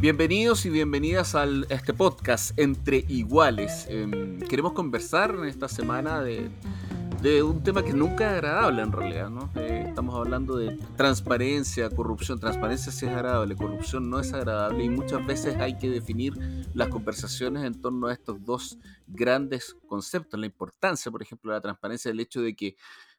[0.00, 3.84] Bienvenidos y bienvenidas a este podcast Entre Iguales.
[3.88, 6.52] Em, queremos conversar en esta semana de,
[7.42, 9.28] un tema que nunca es agradable en realidad.
[9.28, 9.50] ¿no?
[9.56, 12.38] Eh, estamos hablando de transparencia, corrupción.
[12.38, 16.38] Transparencia sí es agradable, corrupción no es agradable y muchas veces hay que definir
[16.74, 18.78] las conversaciones en torno a estos dos
[19.08, 20.38] grandes conceptos.
[20.38, 22.76] La importancia, por ejemplo, de la transparencia, el hecho de que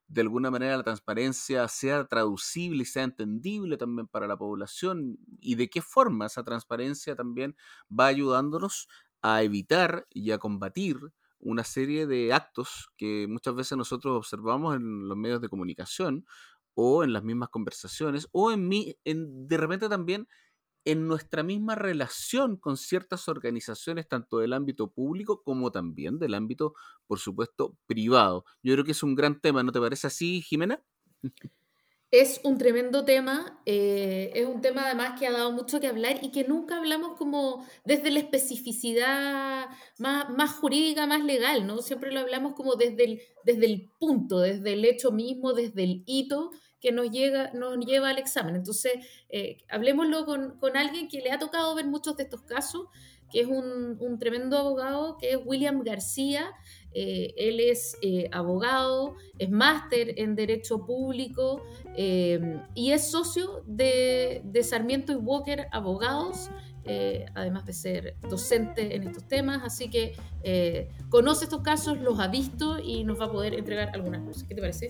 [0.09, 5.55] de alguna manera la transparencia sea traducible y sea entendible también para la población y
[5.55, 7.55] de qué forma esa transparencia también
[7.89, 8.87] va ayudándonos
[9.21, 10.97] a evitar y a combatir
[11.39, 16.25] una serie de actos que muchas veces nosotros observamos en los medios de comunicación
[16.73, 20.27] o en las mismas conversaciones o en, mi, en de repente también
[20.85, 26.73] en nuestra misma relación con ciertas organizaciones, tanto del ámbito público como también del ámbito,
[27.07, 28.45] por supuesto, privado.
[28.63, 30.83] Yo creo que es un gran tema, ¿no te parece así, Jimena?
[32.11, 36.17] Es un tremendo tema, eh, es un tema además que ha dado mucho que hablar
[36.23, 39.67] y que nunca hablamos como desde la especificidad
[39.99, 41.83] más, más jurídica, más legal, ¿no?
[41.83, 46.03] Siempre lo hablamos como desde el, desde el punto, desde el hecho mismo, desde el
[46.07, 48.55] hito que nos, llega, nos lleva al examen.
[48.55, 48.93] Entonces,
[49.29, 52.87] eh, hablemoslo con, con, alguien que le ha tocado ver muchos de estos casos,
[53.31, 56.51] que es un, un tremendo abogado, que es William García.
[56.93, 61.61] Eh, él es eh, abogado, es máster en Derecho Público
[61.95, 66.49] eh, y es socio de, de, Sarmiento y Walker Abogados.
[67.35, 70.15] además de ser docente en estos temas, así que
[71.09, 74.45] conoce estos casos, los ha visto y nos va a poder entregar algunas cosas.
[74.45, 74.89] ¿Qué te parece?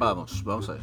[0.00, 0.82] Vamos, vamos a ver.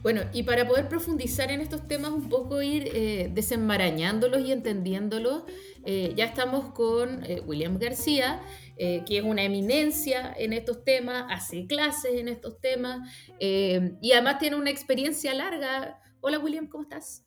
[0.00, 5.42] Bueno, y para poder profundizar en estos temas, un poco ir eh, desenmarañándolos y entendiéndolos,
[5.84, 8.40] eh, ya estamos con eh, William García,
[8.78, 14.56] que es una eminencia en estos temas, hace clases en estos temas y además tiene
[14.56, 16.00] una experiencia larga.
[16.20, 17.24] Hola William, ¿cómo estás?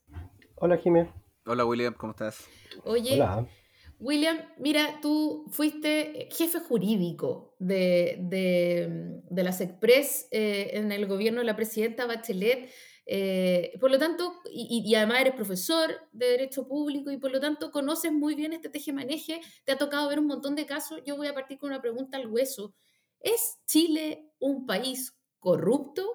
[0.55, 1.09] Hola Jimé.
[1.45, 2.47] Hola William, ¿cómo estás?
[2.84, 3.47] Oye, Hola.
[4.00, 11.46] William, mira, tú fuiste jefe jurídico de, de, las Express eh, en el gobierno de
[11.46, 12.69] la presidenta Bachelet.
[13.09, 17.72] Eh, por lo tanto, y, además eres profesor de Derecho Público y por lo tanto
[17.72, 21.02] conoces muy bien este teje-maneje, te ha tocado ver un montón de casos.
[21.06, 22.75] Yo voy a partir con una pregunta al hueso.
[23.19, 26.06] ¿Es Chile un país corrupto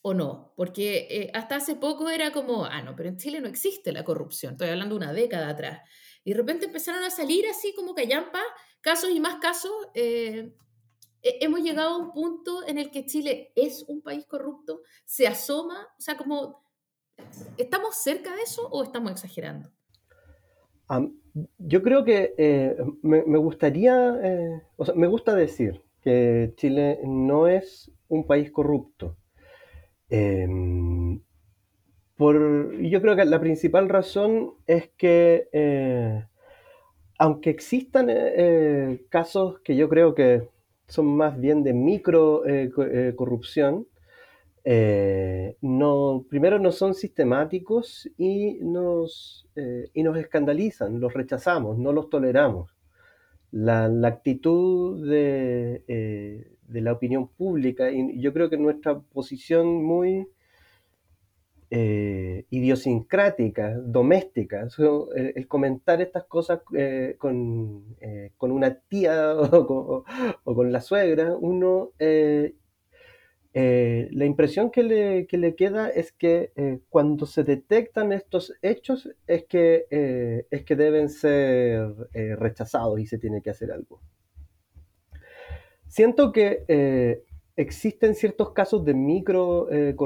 [0.00, 0.54] o no?
[0.56, 4.04] Porque eh, hasta hace poco era como, ah, no, pero en Chile no existe la
[4.04, 4.52] corrupción.
[4.52, 5.80] Estoy hablando una década atrás.
[6.24, 8.40] Y de repente empezaron a salir así como callampa,
[8.80, 9.72] casos y más casos.
[9.94, 10.52] Eh,
[11.22, 15.88] hemos llegado a un punto en el que Chile es un país corrupto, se asoma,
[15.98, 16.62] o sea, como,
[17.56, 19.70] ¿estamos cerca de eso o estamos exagerando?
[21.58, 27.46] yo creo que eh, me, gustaría, eh, o sea, me gusta decir que Chile no
[27.46, 29.16] es un país corrupto.
[32.18, 36.24] Em, yo creo que la principal razón es que, eh,
[37.18, 40.48] aunque existan eh, eh, casos que yo creo que
[40.88, 42.42] son más bien de micro
[43.16, 43.86] corrupción,
[45.60, 49.46] no, primero no son sistemáticos y nos,
[49.94, 52.74] y nos escandalizan, los rechazamos, no los toleramos.
[53.50, 60.26] La, actitud de, de, la opinión pública, y yo creo que nuestra posición muy
[61.70, 64.66] eh, idiosincrática, doméstica.
[65.14, 70.02] el, comentar estas cosas eh, con, eh, con, una tía o
[70.44, 72.54] con, la suegra, uno, la
[74.24, 80.46] impresión que le, que le, queda es que cuando se detectan estos hechos es que,
[80.50, 81.94] es que deben ser
[82.38, 84.00] rechazados y se tiene que hacer algo.
[85.86, 87.26] Siento que
[87.58, 89.96] Existen ciertos casos de micro eh,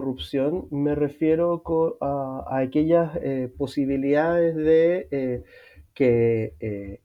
[0.70, 1.62] me refiero
[2.00, 5.42] a, aquellas eh, posibilidades de eh,
[5.92, 6.98] que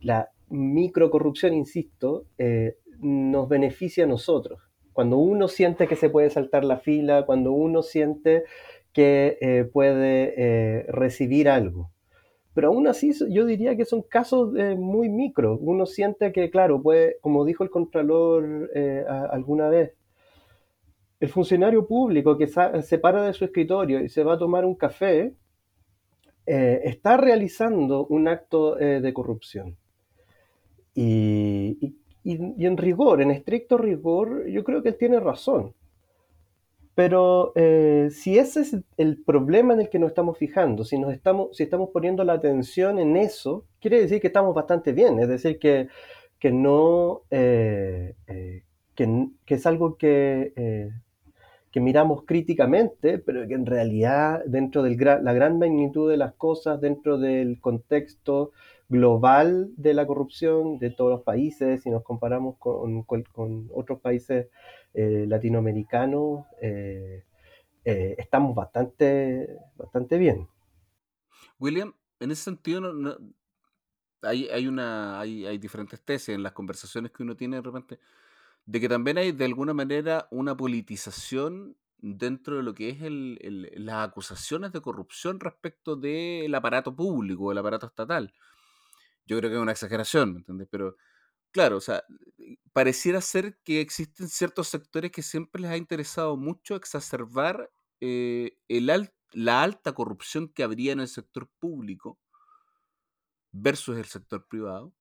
[0.00, 2.24] la micro corrupción, insisto,
[3.00, 4.62] nos beneficia a nosotros.
[4.94, 8.44] Cuando uno siente que se puede saltar la fila, cuando uno siente
[8.94, 11.90] que puede recibir algo.
[12.54, 15.56] Pero aún así yo diría que son casos muy micro.
[15.58, 18.70] Uno siente que, claro, puede, como dijo el Contralor
[19.30, 19.94] alguna vez,
[21.22, 24.74] el funcionario público que se para de su escritorio y se va a tomar un
[24.74, 25.32] café,
[26.44, 29.76] eh, está realizando un acto eh, de corrupción.
[30.94, 31.94] Y,
[32.24, 35.74] en rigor, en estricto rigor, yo creo que él tiene razón.
[36.94, 41.12] Pero eh, si ese es el problema en el que nos estamos fijando, si, nos
[41.12, 45.18] estamos, si estamos poniendo la atención en eso, quiere decir que estamos bastante bien.
[45.18, 45.88] Es decir, que,
[46.38, 48.14] que no, que,
[48.94, 50.92] que, es algo que
[51.72, 56.80] que miramos críticamente, pero que en realidad dentro de la gran magnitud de las cosas,
[56.80, 58.52] dentro del contexto
[58.92, 63.04] global de la corrupción de todos los países, si nos comparamos con,
[63.74, 64.48] otros países
[64.92, 67.24] eh, latinoamericanos, eh,
[67.86, 70.46] eh, estamos bastante, bastante bien.
[71.58, 72.92] William, en ese sentido
[74.20, 77.98] hay, hay, una, hay, hay diferentes tesis en las conversaciones que uno tiene de repente
[78.66, 83.72] de que también hay de alguna manera una politización dentro de lo que es el,
[83.74, 88.34] las acusaciones de corrupción respecto del aparato público, el aparato estatal.
[89.26, 90.68] Yo creo que es una exageración, ¿me entiendes?
[90.70, 90.96] Pero
[91.52, 92.04] claro, o sea,
[92.72, 97.70] pareciera ser que existen ciertos sectores que siempre les ha interesado mucho exacerbar
[98.00, 102.18] eh, el la alta corrupción que habría en el sector público
[103.52, 104.94] versus el sector privado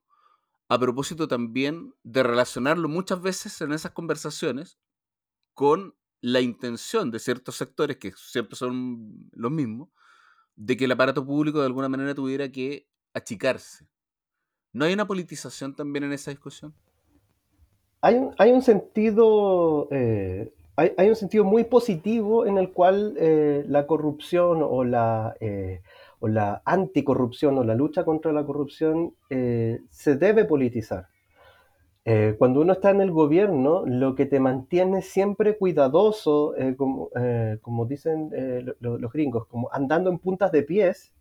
[0.70, 4.80] a propósito también de relacionarlo muchas veces en esas conversaciones
[5.54, 9.90] con la intención de ciertos sectores, que siempre son los mismos,
[10.56, 13.88] de que el aparato público de alguna manera tuviera que achicarse.
[14.74, 16.74] ¿No hay una politización también en esa discusión?
[18.02, 23.64] Hay un, hay un sentido eh, hay, un sentido muy positivo en el cual eh,
[23.68, 25.82] la corrupción o la eh,
[26.20, 31.08] o la anticorrupción o la lucha contra la corrupción se debe politizar.
[32.38, 37.10] Cuando uno está en el gobierno, lo que te mantiene siempre cuidadoso, como,
[37.62, 38.30] como, dicen
[38.80, 41.12] los gringos, como andando en puntas de pies,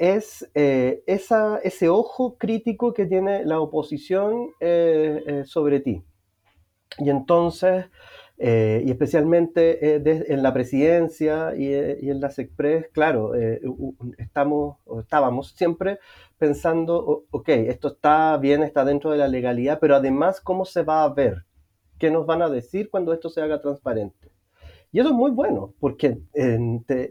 [0.00, 4.50] es esa, ese ojo crítico que tiene la oposición
[5.44, 6.02] sobre ti.
[6.98, 7.84] Y entonces
[8.42, 13.34] eh, y especialmente eh, en la presidencia y, eh, en las Express, claro,
[14.16, 15.98] estamos, o estábamos siempre
[16.38, 21.04] pensando, ok, esto está bien, está dentro de la legalidad, pero además, ¿cómo se va
[21.04, 21.44] a ver?
[21.98, 24.19] ¿Qué nos van a decir cuando esto se haga transparente?
[24.92, 26.18] Y eso es muy bueno, porque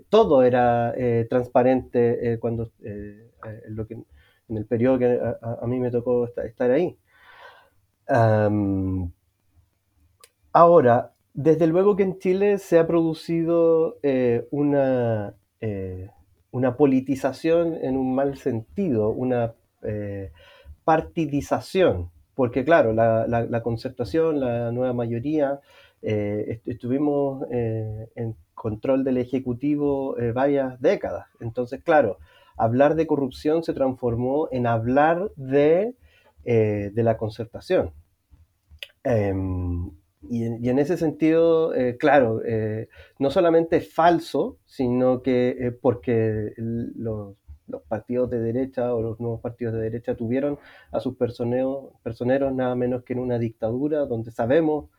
[0.09, 0.93] todo era
[1.29, 3.31] transparente cuando, en,
[3.69, 6.97] lo que, en el periodo que a, mí me tocó estar, ahí.
[10.51, 16.09] ahora, desde luego que en Chile se ha producido eh, una, eh,
[16.51, 19.53] una politización en un mal sentido, una
[19.83, 20.31] eh,
[20.83, 25.59] partidización, porque claro, la, concertación, la nueva mayoría,
[26.01, 31.27] estuvimos en control del Ejecutivo varias décadas.
[31.39, 32.17] Entonces, claro,
[32.57, 35.95] hablar de corrupción se transformó en hablar de,
[36.43, 37.91] de la concertación.
[39.03, 39.91] Em,
[40.29, 46.53] y en, ese sentido, eh, claro, eh, no solamente es falso, sino que eh, porque
[46.57, 47.35] los,
[47.87, 50.57] partidos de derecha o los nuevos partidos de derecha tuvieron
[50.91, 54.89] a sus personeros nada menos que en una dictadura donde sabemos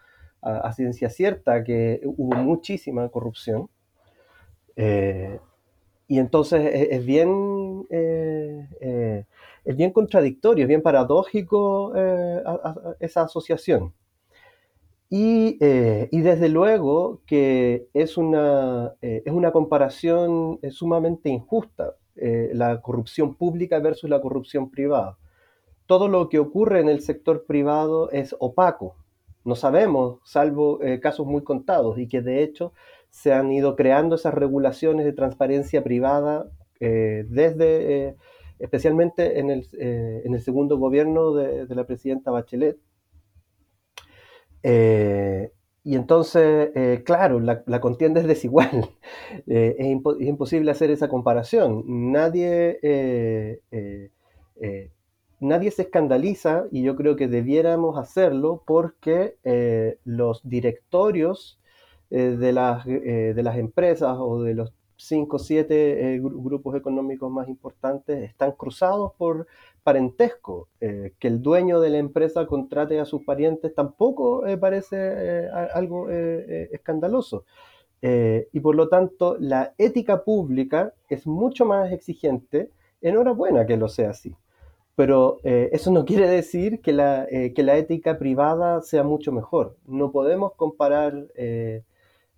[0.43, 3.69] a, ciencia cierta que hubo muchísima corrupción.
[4.77, 11.93] y entonces es, bien, es bien contradictorio, es bien paradójico
[13.01, 13.93] esa asociación.
[15.13, 21.97] Eh, y, desde luego que es una, eh, es una comparación eh, sumamente injusta,
[22.53, 25.17] la corrupción pública versus la corrupción privada.
[25.87, 28.97] Todo lo que ocurre en el sector privado es opaco.
[29.51, 32.73] No sabemos, salvo casos muy contados, y que de hecho
[33.11, 38.17] se han ido creando esas regulaciones de transparencia privada desde,
[38.59, 42.79] especialmente en el, en el, segundo gobierno de, la presidenta Bachelet,
[44.63, 45.53] eh,
[45.83, 48.71] y entonces, eh, claro, la, contienda es desigual.
[49.47, 49.87] Eh, es,
[50.27, 51.85] imposible hacer esa comparación.
[52.13, 52.79] Nadie,
[55.41, 59.37] nadie se escandaliza y yo creo que debiéramos hacerlo porque
[60.05, 61.59] los directorios
[62.11, 68.23] de, las, de las empresas o de los cinco o siete grupos económicos más importantes
[68.23, 69.47] están cruzados por
[69.83, 70.69] parentesco.
[70.81, 75.49] Eh, que el dueño de la empresa contrate a sus parientes tampoco eh, parece eh,
[75.75, 77.45] algo escandaloso.
[78.03, 82.71] y por lo tanto, la ética pública es mucho más exigente.
[83.03, 84.35] Enhorabuena que lo sea así.
[85.01, 89.77] Pero eso no quiere decir que la, que la, ética privada sea mucho mejor.
[89.87, 91.15] No podemos comparar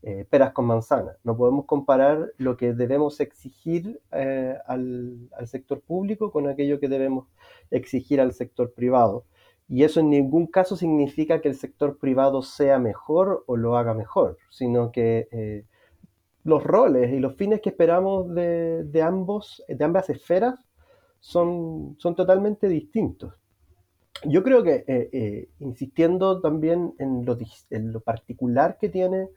[0.04, 1.16] eh, peras con manzanas.
[1.23, 7.28] No podemos comparar lo que debemos exigir eh, al, sector público con aquello que debemos
[7.71, 9.26] exigir al sector privado.
[9.69, 13.95] Y eso en ningún caso significa que el sector privado sea mejor o lo haga
[13.95, 15.66] mejor, sino que eh,
[16.42, 20.59] los roles y los fines que esperamos de, ambos, de ambas esferas
[21.23, 23.33] son, son totalmente distintos.
[24.26, 27.38] Yo creo que, insistiendo también en lo,
[27.71, 29.31] en lo particular que tiene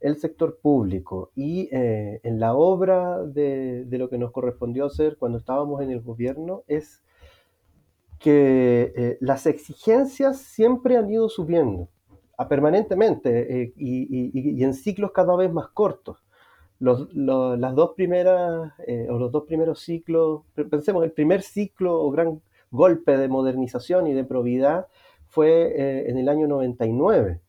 [0.00, 5.38] el sector público y eh, en la obra de, lo que nos correspondió hacer cuando
[5.38, 7.02] estábamos en el gobierno es
[8.18, 11.88] que eh, las exigencias siempre han ido subiendo
[12.48, 16.23] permanentemente eh, y, en ciclos cada vez más cortos.
[16.80, 18.72] Los, las dos primeras
[19.08, 24.12] o los dos primeros ciclos, pensemos, el primer ciclo o gran golpe de modernización y
[24.12, 24.88] de probidad
[25.28, 27.40] fue en el año 99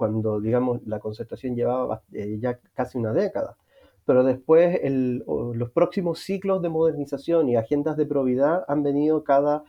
[0.00, 3.58] cuando, digamos, la concertación llevaba eh, ya casi una década.
[4.06, 4.80] Pero después
[5.26, 9.62] los próximos ciclos de modernización y agendas de probidad han venido cada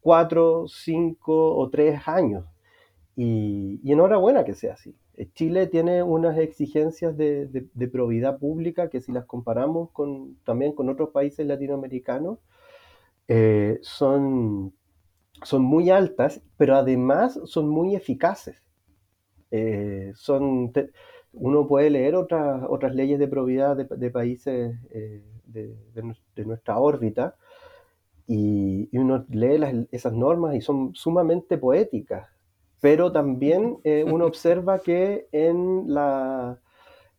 [0.00, 2.46] cuatro, cinco o tres años.
[3.14, 4.96] Y, enhorabuena que sea así.
[5.16, 10.72] Eh, Chile tiene unas exigencias de, de, probidad pública que si las comparamos con, también
[10.72, 12.38] con otros países latinoamericanos,
[13.28, 14.74] eh, son,
[15.42, 18.62] son muy altas, pero además son muy eficaces.
[19.50, 20.72] Eh, son,
[21.32, 27.36] uno puede leer otras, otras leyes de probidad de, países eh, de, nuestra órbita
[28.26, 32.28] y, uno lee esas normas y son sumamente poéticas,
[32.84, 36.60] pero también eh, uno observa que en la,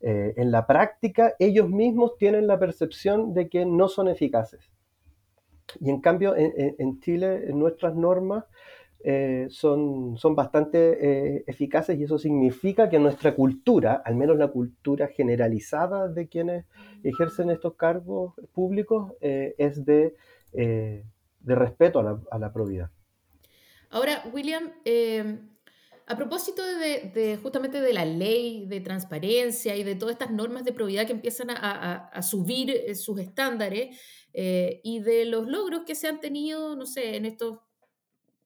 [0.02, 4.70] en la práctica ellos mismos tienen la percepción de que no son eficaces.
[5.80, 8.44] Y en cambio, en, en Chile, nuestras normas
[9.08, 14.48] eh, son, son bastante eh, eficaces y eso significa que nuestra cultura, al menos la
[14.48, 16.66] cultura generalizada de quienes
[17.04, 20.16] ejercen estos cargos públicos, eh, es de,
[20.52, 22.90] de respeto a la, a la, probidad.
[23.92, 24.72] Ahora, William,
[26.08, 30.74] a propósito de, justamente de la ley de transparencia y de todas estas normas de
[30.74, 34.00] probidad que empiezan a, subir sus estándares
[34.32, 37.60] y de los logros que se han tenido, no sé, en estos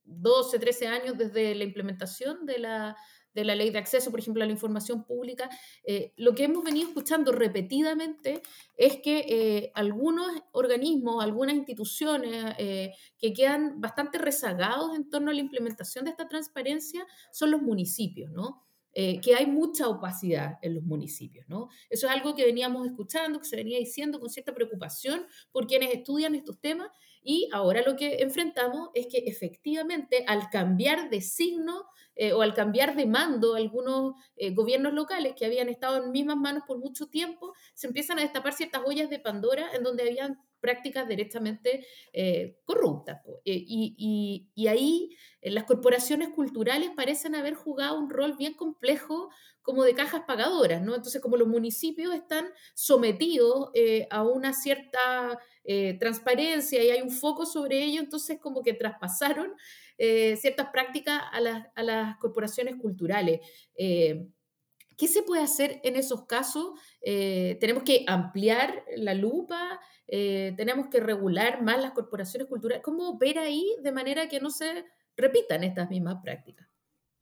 [0.04, 2.96] 12, 13 años desde la implementación de la,
[3.34, 5.48] ley de acceso, por ejemplo, a la información pública,
[5.84, 8.42] eh, lo que hemos venido escuchando repetidamente
[8.76, 15.34] es que eh, algunos organismos, algunas instituciones eh, que quedan bastante rezagados en torno a
[15.34, 18.66] la implementación de esta transparencia son los municipios, ¿no?
[18.92, 21.68] que hay mucha opacidad en los municipios, ¿no?
[21.88, 25.94] Eso es algo que veníamos escuchando, que se venía diciendo con cierta preocupación por quienes
[25.94, 26.88] estudian estos temas
[27.22, 31.84] y ahora lo que enfrentamos es que efectivamente al cambiar de signo
[32.22, 36.36] eh, o al cambiar de mando algunos eh, gobiernos locales que habían estado en mismas
[36.36, 40.38] manos por mucho tiempo, se empiezan a destapar ciertas ollas de Pandora en donde habían
[40.60, 43.22] prácticas directamente eh, corruptas.
[43.42, 49.30] y, ahí las corporaciones culturales parecen haber jugado un rol bien complejo
[49.62, 50.94] como de cajas pagadoras, ¿no?
[50.94, 53.70] Entonces, como los municipios están sometidos
[54.10, 55.38] a una cierta
[55.98, 59.54] transparencia y hay un foco sobre ello, entonces como que traspasaron
[60.02, 61.40] eh, ciertas prácticas a
[61.82, 63.40] las, corporaciones culturales.
[63.76, 64.28] Eh,
[64.96, 66.72] ¿Qué se puede hacer en esos casos?
[67.02, 72.82] tenemos que ampliar la lupa, tenemos que regular más las corporaciones culturales.
[72.84, 74.84] ¿Cómo opera ahí de manera que no se
[75.16, 76.68] repitan estas mismas prácticas?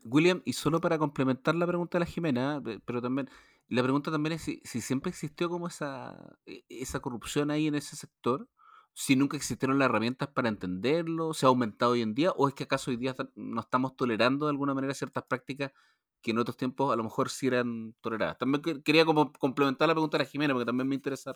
[0.05, 3.29] William, y solo para complementar la pregunta de la Jimena, pero también
[3.69, 6.17] la pregunta también es si, siempre existió como esa,
[6.47, 8.49] e, esa corrupción ahí en ese sector,
[8.95, 12.55] si nunca existieron las herramientas para entenderlo, se ha aumentado hoy en día, o es
[12.55, 15.73] que acaso hoy día no estamos tolerando de alguna manera ciertas prácticas
[16.21, 18.39] que en otros tiempos a lo mejor sí eran toleradas.
[18.39, 21.33] También quería como complementar la pregunta de la Jimena, porque también me interesa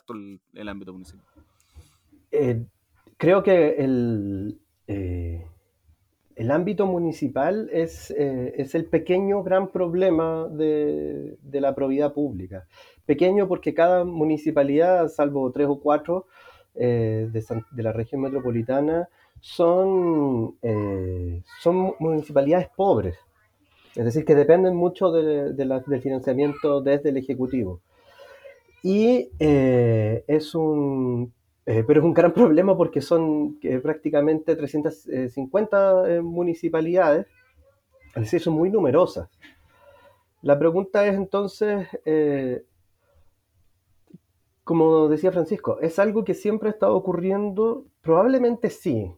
[0.55, 1.25] el, ámbito municipal.
[2.33, 2.65] Eh,
[3.17, 5.47] creo que el, eh,
[6.37, 12.67] el ámbito municipal es, eh, es, el pequeño gran problema de, la probidad pública.
[13.07, 16.27] Pequeño porque cada municipalidad, salvo tres o cuatro
[16.75, 19.09] eh, de, la región metropolitana,
[19.41, 23.17] son, eh, son municipalidades pobres.
[23.95, 27.81] Es decir, que dependen mucho del financiamiento desde el Ejecutivo.
[28.83, 31.33] Y es un
[31.65, 37.27] eh, pero es un gran problema porque son eh, prácticamente 350 eh, municipalidades,
[38.15, 39.29] es decir, son muy numerosas.
[40.43, 41.87] La pregunta es entonces,
[44.65, 47.87] como decía Francisco, ¿es algo que siempre ha estado ocurriendo?
[48.01, 49.13] Probablemente sí,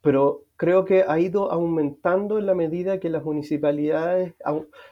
[0.00, 4.34] pero creo que ha ido aumentando en la medida que las municipalidades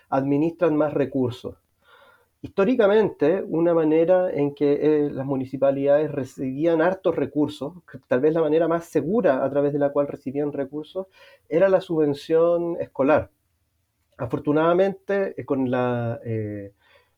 [0.09, 1.57] administran más recursos.
[2.43, 7.73] Históricamente, una manera en que eh, las municipalidades recibían hartos recursos,
[8.07, 11.09] tal vez la manera más segura a través de la cual recibían recursos,
[11.49, 13.31] era la subvención escolar.
[14.17, 16.73] Afortunadamente, eh, con la, eh,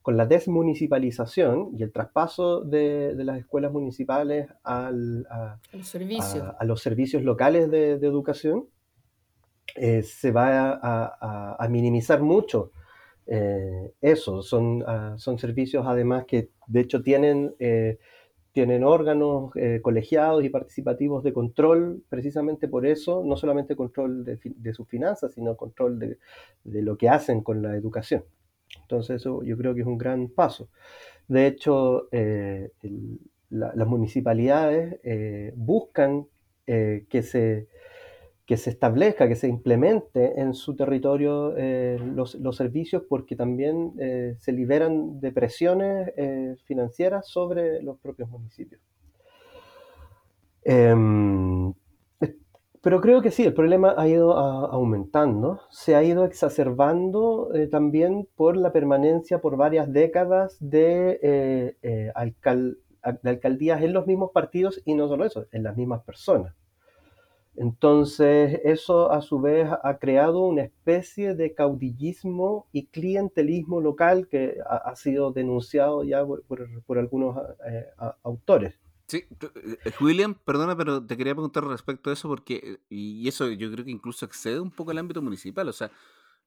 [0.09, 4.91] con la desmunicipalización y el traspaso de, las escuelas municipales a,
[6.63, 8.67] los servicios locales de, educación,
[9.77, 10.81] se va
[11.59, 12.73] a minimizar mucho
[13.31, 17.99] eh, eso, son, ah, son servicios además que de hecho tienen, eh,
[18.53, 24.73] tienen órganos eh, colegiados y participativos de control, precisamente por eso, no solamente control de,
[24.73, 26.19] sus finanzas, sino control de,
[26.65, 28.25] lo que hacen con la educación.
[28.83, 30.69] Entonces eso yo creo que es un gran paso.
[31.27, 32.09] De hecho,
[33.51, 34.99] las municipalidades
[35.57, 36.27] buscan
[36.67, 37.69] que se
[38.49, 44.37] que se establezca, que se implemente en su territorio eh, los, servicios porque también eh,
[44.39, 48.81] se liberan de presiones eh, financieras sobre los propios municipios.
[52.81, 58.57] Pero creo que sí, el problema ha ido aumentando, se ha ido exacerbando también por
[58.57, 65.25] la permanencia por varias décadas de, de alcaldías en los mismos partidos y no solo
[65.25, 66.55] eso, en las mismas personas.
[67.59, 74.59] Entonces, eso a su vez ha creado una especie de caudillismo y clientelismo local que
[74.65, 77.37] ha, sido denunciado ya por, algunos
[77.69, 77.87] eh,
[78.23, 78.79] autores.
[79.09, 79.25] Sí,
[79.55, 83.85] eh, William, perdona, pero te quería preguntar respecto a eso porque, y eso yo creo
[83.85, 85.91] que incluso excede un poco el ámbito municipal, o sea,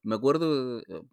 [0.04, 1.04] me acuerdo eh,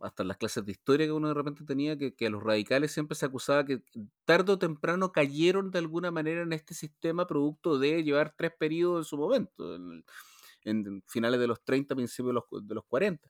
[0.00, 3.14] hasta las clases de historia que uno de repente tenía que, a los radicales siempre
[3.16, 3.80] se acusaba que
[4.24, 9.06] tarde o temprano cayeron de alguna manera en este sistema producto de llevar tres periodos
[9.06, 10.04] en su momento, en,
[10.64, 13.28] en finales de los 30, principios de los, de los 40.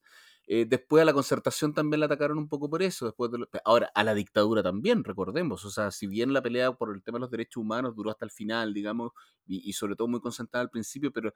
[0.51, 3.05] Eh, después a la concertación también la atacaron un poco por eso.
[3.05, 3.31] Después
[3.65, 5.63] ahora, a la dictadura también, recordemos.
[5.67, 8.25] O sea, si bien la pelea por el tema de los derechos humanos duró hasta
[8.25, 9.13] el final, digamos,
[9.47, 11.35] y, sobre todo muy concentrada al principio, pero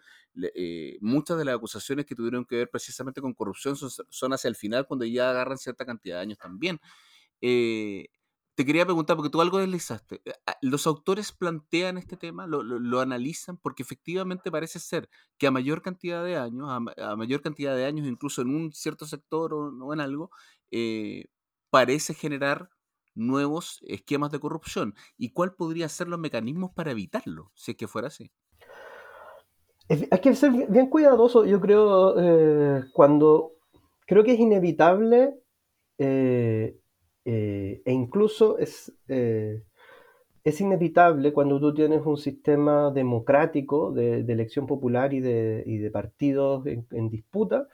[0.54, 4.48] eh, muchas de las acusaciones que tuvieron que ver precisamente con corrupción son, son, hacia
[4.48, 6.80] el final, cuando ya agarran cierta cantidad de años también.
[7.42, 8.08] Eh,
[8.54, 10.20] te quería preguntar, porque tú algo deslizaste.
[10.24, 12.46] Eh, ah, ¿Los autores plantean este tema?
[12.46, 13.56] ¿Lo, analizan?
[13.56, 18.06] Porque efectivamente parece ser que a mayor cantidad de años, a, mayor cantidad de años,
[18.06, 20.30] incluso en un cierto sector o, en algo,
[20.70, 21.26] eh,
[21.70, 22.68] parece generar
[23.14, 24.94] nuevos esquemas de corrupción.
[25.16, 28.30] ¿Y cuál podría ser los mecanismos para evitarlo, si es que fuera así?
[29.88, 33.52] Hay que ser bien cuidadoso, yo creo, eh, cuando
[34.06, 35.38] creo que es inevitable
[37.24, 39.62] e incluso es, eh,
[40.44, 45.90] es inevitable cuando tú tienes un sistema democrático de, elección popular y de, y de
[45.90, 47.68] partidos en, disputa,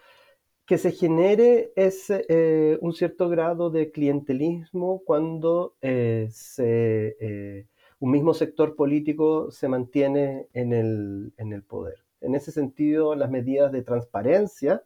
[0.67, 7.67] que se genere ese, eh, un cierto grado de clientelismo cuando se,
[8.01, 12.05] un mismo sector político se mantiene en el, en el, poder.
[12.21, 14.83] En ese sentido, las medidas de transparencia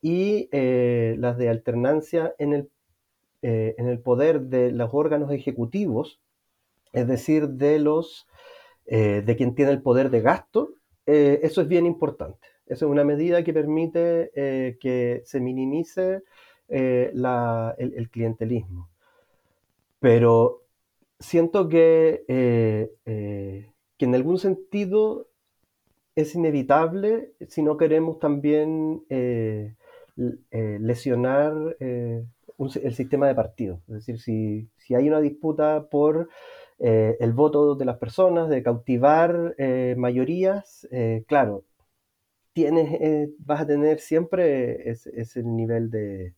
[0.00, 2.70] y las de alternancia en el
[3.40, 6.18] eh, en el poder de los órganos ejecutivos,
[6.92, 8.26] es decir, de los
[8.86, 10.74] eh, de quien tiene el poder de gasto,
[11.06, 12.48] eh, eso es bien importante.
[12.66, 14.30] Eso es una medida que permite
[14.80, 16.22] que se minimice
[16.68, 18.90] el, clientelismo.
[20.00, 20.64] Pero
[21.18, 22.24] siento que,
[23.06, 25.28] que en algún sentido
[26.14, 29.02] es inevitable si no queremos también
[30.58, 31.76] lesionar
[32.58, 33.80] el sistema de partido.
[33.88, 36.28] Es decir, si, hay una disputa por
[36.78, 41.64] eh, el voto de las personas, de cautivar eh, mayorías, eh, claro,
[42.52, 46.34] tienes, vas a tener siempre ese, nivel de,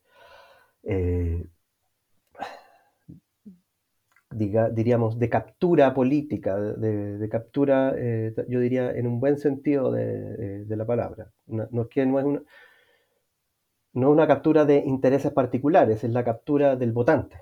[4.73, 7.95] diríamos, de captura política, de, captura,
[8.49, 11.33] yo diría, en un buen sentido de, la palabra.
[11.47, 12.43] No, no, es que no es una
[13.93, 17.39] no una captura de intereses particulares, es la captura del votante.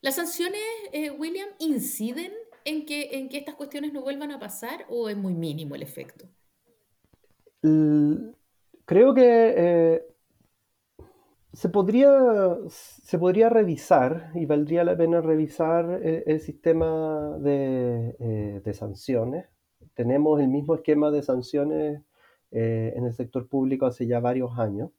[0.00, 0.60] ¿Las sanciones,
[0.92, 2.32] eh, William, inciden
[2.64, 5.82] en que, en que estas cuestiones no vuelvan a pasar o es muy mínimo el
[5.82, 6.26] efecto?
[8.84, 10.06] creo que eh,
[11.54, 18.74] se, podría, se podría revisar y valdría la pena revisar eh, el, sistema de, de,
[18.74, 19.46] sanciones.
[19.94, 22.02] Tenemos el mismo esquema de sanciones
[22.54, 24.90] eh, en el sector público hace ya varios años.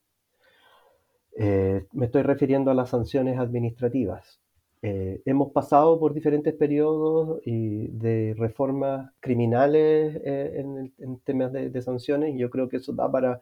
[1.36, 4.40] Eh, me estoy refiriendo a las sanciones administrativas.
[4.82, 10.64] eh, hemos pasado por diferentes periodos y de reformas criminales eh,
[11.00, 13.42] en, temas de, sanciones y yo creo que eso da para,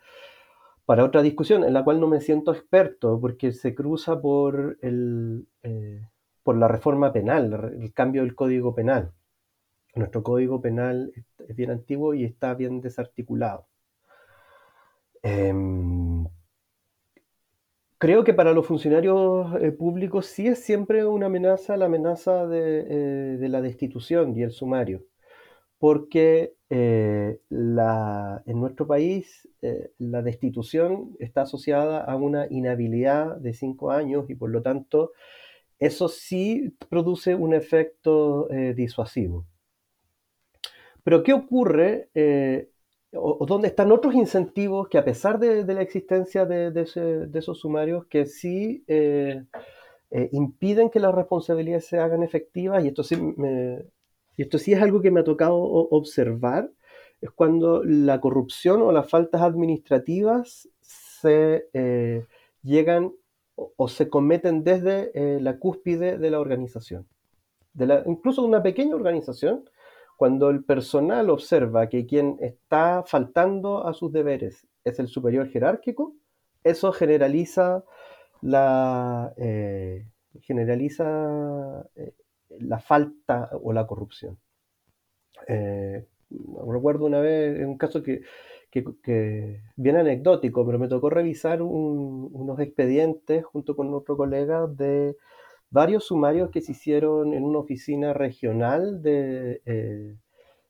[0.85, 5.47] para otra discusión en la cual no me siento experto porque se cruza por, el,
[6.43, 9.11] por la reforma penal, el cambio del código penal.
[9.95, 11.13] Nuestro código penal
[11.47, 13.67] es bien antiguo y está bien desarticulado.
[15.23, 16.25] Em,
[17.97, 23.35] creo que para los funcionarios eh, públicos sí es siempre una amenaza la amenaza de,
[23.45, 25.05] eh, la destitución y el sumario,
[25.79, 29.47] porque eh, en nuestro país
[29.97, 35.13] la destitución está asociada a una inhabilidad de cinco años y por lo tanto
[35.79, 39.45] eso sí produce un efecto disuasivo.
[41.03, 42.09] Pero ¿qué ocurre
[43.15, 46.81] o, dónde están otros incentivos que a pesar de, la existencia de,
[47.33, 49.43] esos sumarios, que sí eh,
[50.11, 53.15] eh, impiden que las responsabilidades se hagan efectivas, y esto sí,
[54.37, 56.71] y esto sí es algo que me ha tocado observar,
[57.21, 62.25] es cuando la corrupción o las faltas administrativas se eh,
[62.63, 63.13] llegan
[63.55, 67.05] o, se cometen desde la cúspide de la organización.
[67.73, 69.63] De la, incluso de una pequeña organización,
[70.17, 76.15] cuando el personal observa que quien está faltando a sus deberes es el superior jerárquico,
[76.63, 77.83] eso generaliza
[78.41, 80.05] la, eh,
[80.41, 82.13] generaliza eh,
[82.59, 84.37] la falta o la corrupción.
[85.47, 86.05] Eh,
[86.67, 88.21] recuerdo una vez, un caso que,
[88.71, 95.15] que, bien anecdótico, pero me tocó revisar unos expedientes junto con otro colega de
[95.73, 100.15] varios sumarios que se hicieron en una oficina regional de, eh,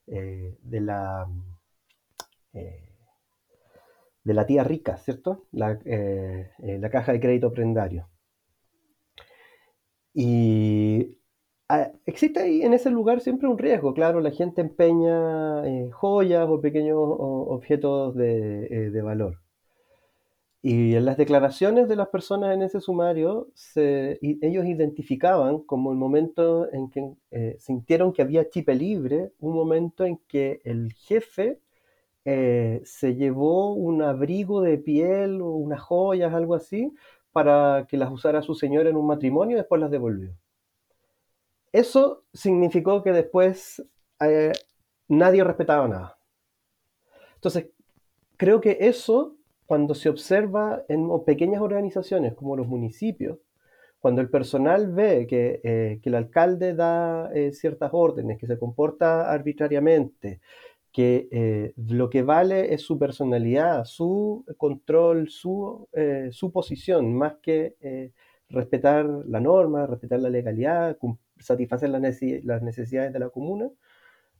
[0.08, 1.28] eh, de la
[2.54, 2.90] eh,
[4.24, 5.46] de la tía rica, ¿cierto?
[5.52, 8.08] La, la, caja de crédito prendario.
[10.14, 11.18] Y
[11.70, 16.62] ah, existe ahí en ese lugar siempre un riesgo, claro, la gente empeña joyas o
[16.62, 19.43] pequeños objetos de, de valor.
[20.66, 26.72] Y en las declaraciones de las personas en ese sumario, ellos identificaban como el momento
[26.72, 31.60] en que eh, sintieron que había chipe libre, un momento en que el jefe
[32.24, 36.94] eh, se llevó un abrigo de piel o unas joyas, algo así,
[37.34, 40.34] para que las usara su señora en un matrimonio y después las devolvió.
[41.74, 43.84] Eso significó que después
[44.22, 44.54] eh,
[45.10, 46.18] nadie respetaba nada.
[47.36, 47.68] Entonces,
[48.38, 49.36] creo que eso
[49.74, 53.40] cuando se observa en pequeñas organizaciones como los municipios,
[53.98, 59.32] cuando el personal ve que, eh, el alcalde da eh, ciertas órdenes, que se comporta
[59.32, 60.42] arbitrariamente,
[60.92, 65.90] que eh, lo que vale es su personalidad, su control, su,
[66.30, 67.76] su posición, más que
[68.50, 71.00] respetar la norma, respetar la legalidad,
[71.40, 73.72] satisfacer las necesidades de la comuna.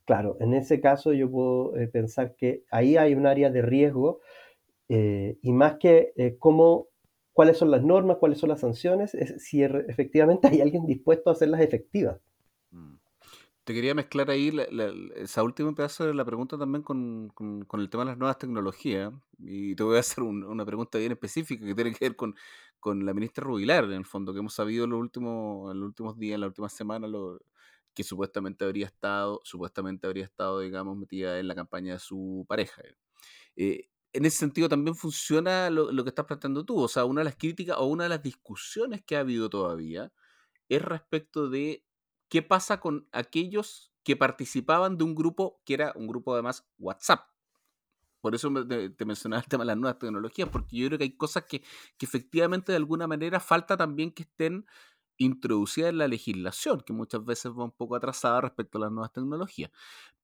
[0.06, 4.20] Claro, en ese caso yo puedo pensar que ahí hay un área de riesgo
[4.96, 6.90] eh, y más que eh, cómo,
[7.32, 11.34] cuáles son las normas, cuáles son las sanciones, es si efectivamente hay alguien dispuesto a
[11.34, 12.22] hacerlas efectivas.
[12.70, 12.98] Mm.
[13.64, 14.56] Te quería mezclar ahí
[15.16, 19.12] esa última pedazo de la pregunta también con, con, el tema de las nuevas tecnologías.
[19.40, 22.36] Y te voy a hacer una pregunta bien específica que tiene que ver con,
[22.80, 25.88] con la ministra Rubilar, en el fondo, que hemos sabido en los últimos, en los
[25.88, 27.40] últimos días, en las últimas semanas, lo,
[27.96, 32.84] que supuestamente habría estado, supuestamente habría estado, digamos, metida en la campaña de su pareja.
[33.56, 36.80] Eh, en ese sentido también funciona lo, que estás planteando tú.
[36.80, 40.12] O sea, una de las críticas o una de las discusiones que ha habido todavía
[40.70, 41.84] es respecto de
[42.30, 47.28] qué pasa con aquellos que participaban de un grupo que era un grupo además WhatsApp.
[48.22, 51.18] Por eso te, mencionaba el tema de las nuevas tecnologías, porque yo creo que hay
[51.18, 51.62] cosas que,
[51.98, 54.66] que efectivamente de alguna manera falta también que estén
[55.18, 59.12] introducidas en la legislación, que muchas veces va un poco atrasada respecto a las nuevas
[59.12, 59.72] tecnologías.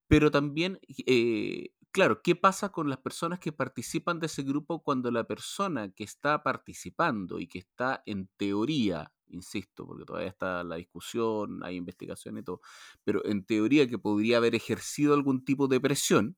[0.07, 5.11] Pero también eh, claro, ¿qué pasa con las personas que participan de ese grupo cuando
[5.11, 10.75] la persona que está participando y que está en teoría, insisto, porque todavía está la
[10.75, 12.61] discusión, hay investigación y todo,
[13.03, 16.37] pero en teoría que podría haber ejercido algún tipo de presión,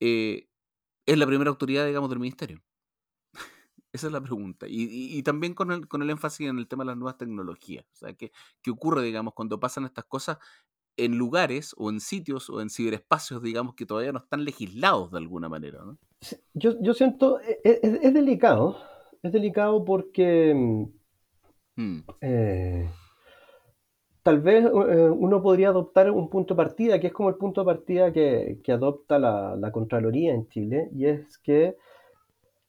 [0.00, 0.48] eh,
[1.06, 2.62] es la primera autoridad, digamos, del ministerio?
[3.92, 4.66] Esa es la pregunta.
[4.68, 7.86] Y, también con el, con el énfasis en el tema de las nuevas tecnologías.
[7.92, 10.38] O sea, ¿qué, ¿qué ocurre, digamos, cuando pasan estas cosas
[10.96, 15.18] en lugares o en sitios o en ciberespacios, digamos, que todavía no están legislados de
[15.18, 15.80] alguna manera.
[15.84, 15.98] ¿no?
[16.54, 18.76] Yo, yo, siento, e, e, es, delicado,
[19.22, 22.04] es delicado porque mm, hmm.
[22.20, 22.90] eh,
[24.22, 27.62] tal vez eh, uno podría adoptar un punto de partida, que es como el punto
[27.62, 31.76] de partida que, que adopta la, la, Contraloría en Chile, y es que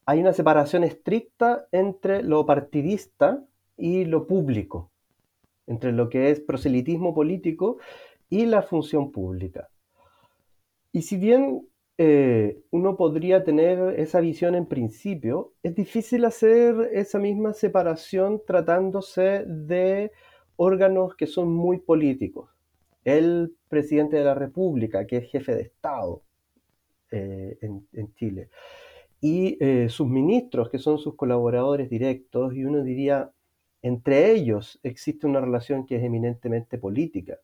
[0.06, 3.44] hay una separación estricta entre lo partidista
[3.78, 4.92] y lo público.
[5.68, 7.78] entre lo que es proselitismo político
[8.34, 9.70] y la función pública.
[10.92, 11.68] Y si bien
[12.00, 19.46] eh, uno podría tener esa visión en principio, es difícil hacer esa misma separación tratándose
[19.46, 20.12] de
[20.56, 22.50] órganos que son muy políticos.
[23.04, 26.24] El presidente de la República, que es jefe de Estado
[27.12, 28.50] eh, en, Chile,
[29.22, 33.30] y eh, sus ministros, que son sus colaboradores directos, y uno diría,
[33.84, 37.38] entre ellos existe una relación que es eminentemente política.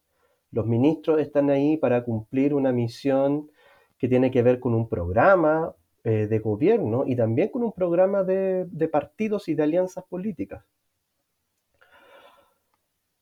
[0.52, 3.50] Los ministros están ahí para cumplir una misión
[3.98, 8.24] que tiene que ver con un programa eh, de gobierno y también con un programa
[8.24, 10.64] de, partidos y de alianzas políticas.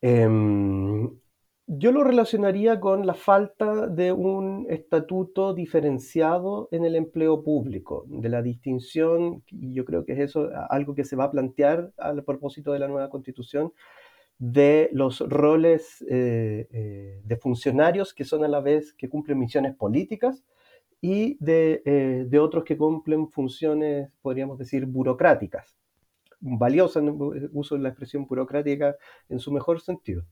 [0.01, 1.09] Em,
[1.65, 8.29] yo lo relacionaría con la falta de un estatuto diferenciado en el empleo público, de
[8.29, 12.23] la distinción, y yo creo que es eso algo que se va a plantear al
[12.23, 13.73] propósito de la nueva constitución,
[14.39, 19.76] de los roles eh, eh, de funcionarios que son a la vez que cumplen misiones
[19.76, 20.43] políticas
[21.02, 25.76] y eh, de, otros que cumplen funciones, podríamos decir, burocráticas.
[26.39, 27.04] Valiosas,
[27.52, 28.95] uso la expresión burocrática
[29.30, 30.23] en su mejor sentido.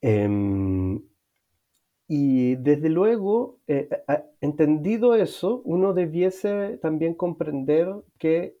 [0.00, 1.00] Em,
[2.08, 3.60] y desde luego,
[4.40, 8.56] entendido eso, uno debiese también comprender que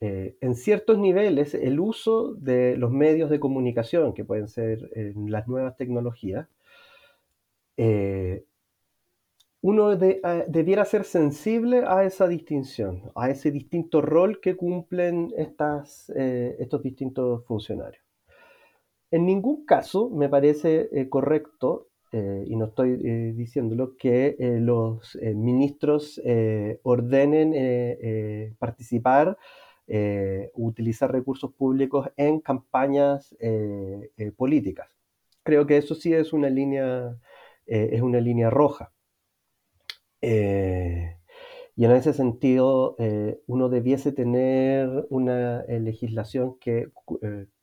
[0.00, 5.30] eh, en ciertos niveles el uso de los medios de comunicación, que pueden ser en
[5.30, 6.48] las nuevas tecnologías,
[7.78, 8.44] eh,
[9.62, 16.56] uno debiera ser sensible a esa distinción, a ese distinto rol que cumplen estas, eh,
[16.60, 18.04] estos distintos funcionarios.
[19.10, 22.96] En ningún caso me parece correcto, y no estoy
[23.32, 26.20] diciéndolo, que los ministros
[26.82, 29.36] ordenen participar
[29.88, 34.88] eh, utilizar recursos públicos en campañas eh, eh, políticas.
[35.44, 37.16] Creo que eso sí es una línea,
[37.66, 38.92] es una línea roja.
[41.76, 42.96] y en ese sentido,
[43.46, 46.88] uno debiese tener una legislación que,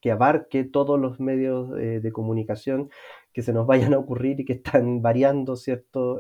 [0.02, 2.90] que, abarque todos los medios de comunicación
[3.34, 6.20] que se nos vayan a ocurrir y que están variando, ¿cierto?,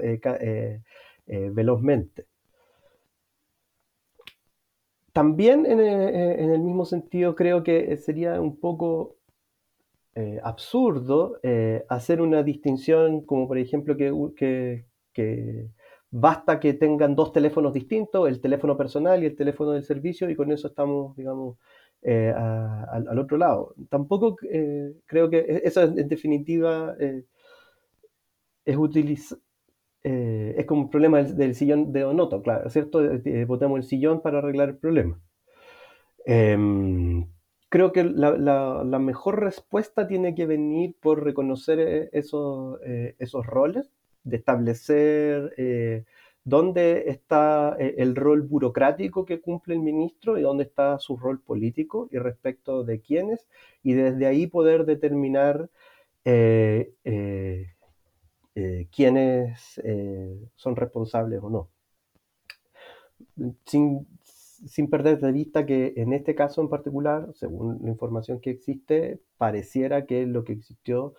[1.27, 2.32] velozmente.
[5.13, 9.17] También en, eh, en, el mismo sentido creo que sería un poco
[10.15, 15.69] eh, absurdo eh, hacer una distinción como por ejemplo que, que,
[16.09, 20.35] basta que tengan dos teléfonos distintos, el teléfono personal y el teléfono del servicio y
[20.35, 21.57] con eso estamos, digamos,
[22.03, 23.75] al otro lado.
[23.89, 24.35] Tampoco
[25.05, 26.95] creo que e-, eso en definitiva
[28.65, 29.37] es utilizar
[30.03, 33.01] eh, es como un problema del, sillón de Onoto, claro, ¿cierto?
[33.47, 35.19] Votamos el sillón para arreglar el problema.
[36.25, 37.27] Em,
[37.69, 43.91] creo que la, mejor respuesta tiene que venir por reconocer eh, esos, eh, esos roles,
[44.23, 45.53] de establecer
[46.45, 52.07] dónde está el rol burocrático que cumple el ministro y dónde está su rol político
[52.11, 53.47] y respecto de quiénes,
[53.83, 55.69] y desde ahí poder determinar
[56.25, 56.93] eh,
[58.55, 61.69] quiénes eh, son responsables o no.
[63.65, 64.07] Sin,
[64.89, 70.05] perder de vista que en este caso en particular, según la información que existe, pareciera
[70.05, 71.15] que lo que existió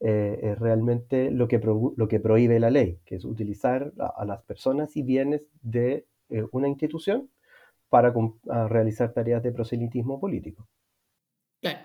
[0.00, 4.42] eh, es realmente lo que, lo que prohíbe la ley, que es utilizar a, las
[4.42, 6.06] personas y bienes de
[6.52, 7.30] una institución
[7.88, 8.12] para
[8.68, 10.68] realizar tareas de proselitismo político.
[11.60, 11.78] Claro,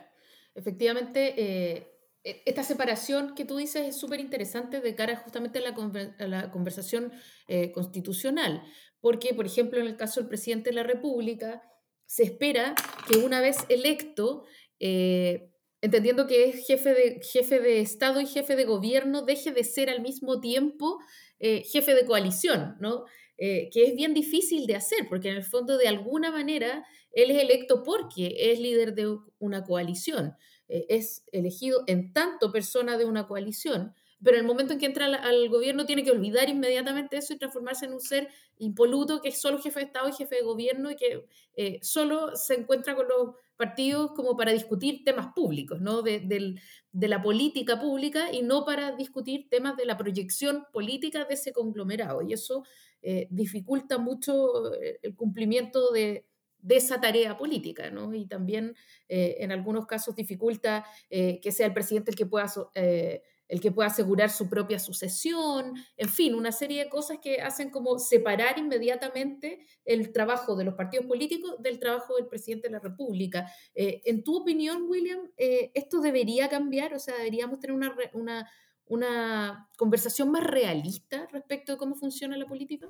[0.53, 1.92] efectivamente, e,
[2.23, 7.11] esta separación que tú dices es súper interesante de cara justamente a la, conversación
[7.47, 8.63] eh, constitucional,
[9.01, 11.61] porque, por ejemplo, en el caso del presidente de la República,
[12.05, 12.75] se espera
[13.07, 14.45] que una vez electo,
[14.79, 19.65] eh, entendiendo que es jefe de, jefe de Estado y jefe de gobierno, deje de
[19.65, 20.99] ser al mismo tiempo
[21.39, 23.05] eh, jefe de coalición, ¿no?
[23.35, 27.43] que es bien difícil de hacer, porque en el fondo, de alguna manera, él es
[27.43, 30.37] electo porque es líder de una coalición.
[30.67, 34.85] Eh, es elegido en tanto persona de una coalición, pero en el momento en que
[34.85, 39.29] entra al, gobierno tiene que olvidar inmediatamente eso y transformarse en un ser impoluto que
[39.29, 41.25] es solo jefe de Estado y jefe de gobierno y que
[41.57, 46.01] eh, solo se encuentra con los partidos como para discutir temas públicos, ¿no?
[46.01, 46.55] De,
[46.93, 52.21] la política pública y no para discutir temas de la proyección política de ese conglomerado.
[52.21, 52.63] Y eso
[53.01, 56.25] eh, dificulta mucho el cumplimiento de,
[56.63, 58.13] de esa tarea política, ¿no?
[58.13, 58.75] Y también
[59.09, 63.59] eh, en algunos casos dificulta eh, que sea el presidente el que pueda eh, el
[63.59, 67.99] que pueda asegurar su propia sucesión, en fin, una serie de cosas que hacen como
[67.99, 73.51] separar inmediatamente el trabajo de los partidos políticos del trabajo del presidente de la República.
[73.75, 76.95] Eh, en tu opinión, William, ¿esto debería cambiar?
[76.95, 78.49] O sea, deberíamos tener una, una,
[78.85, 82.89] una conversación más realista respecto de cómo funciona la política?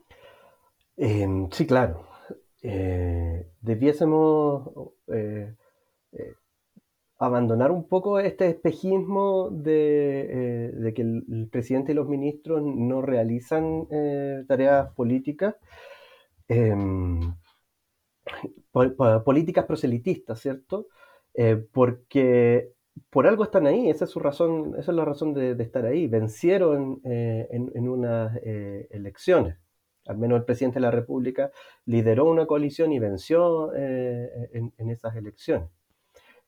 [0.95, 2.12] Em, sí, claro.
[2.63, 4.71] Eh, debiésemos
[7.26, 13.88] abandonar un poco este espejismo de, eh, que el, presidente y los ministros no realizan
[13.91, 15.56] eh, tareas políticas,
[16.47, 17.36] em,
[19.23, 20.88] políticas proselitistas, ¿cierto?
[21.34, 22.71] Eh, porque
[23.10, 26.08] por algo están ahí, esa es su razón, esa es la razón de, estar ahí.
[26.08, 29.58] Vencieron en, unas elecciones
[30.06, 31.52] al menos el presidente de la República
[31.86, 35.70] lideró una coalición y venció en, esas elecciones.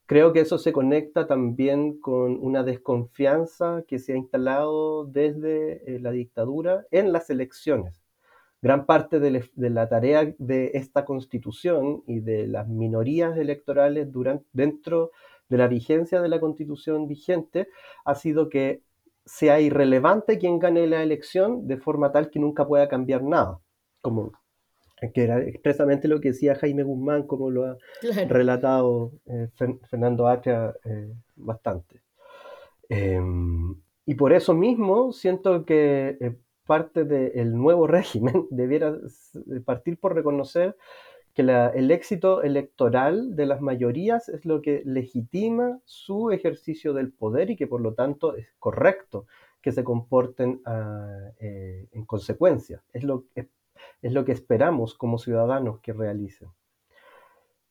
[0.07, 5.99] Creo que eso se conecta también con una desconfianza que se ha instalado desde eh,
[5.99, 8.03] la dictadura en las elecciones.
[8.61, 15.11] Gran parte de, la tarea de esta constitución y de las minorías electorales durante, dentro
[15.49, 17.67] de la vigencia de la constitución vigente
[18.05, 18.81] ha sido que
[19.25, 23.59] sea irrelevante quien gane la elección de forma tal que nunca pueda cambiar nada,
[24.01, 24.31] como
[25.13, 27.77] que era expresamente lo que decía Jaime Guzmán, como lo ha
[28.27, 29.49] relatado eh,
[29.89, 32.01] Fernando Atria eh, bastante.
[32.89, 38.95] Em, y por eso mismo siento que eh, parte del nuevo régimen debiera
[39.65, 40.75] partir por reconocer
[41.35, 47.51] que el éxito electoral de las mayorías es lo que legitima su ejercicio del poder
[47.51, 49.27] y que por lo tanto es correcto
[49.61, 52.83] que se comporten ah, en consecuencia.
[52.93, 53.25] Es lo,
[54.01, 56.49] es lo que esperamos como ciudadanos que realicen.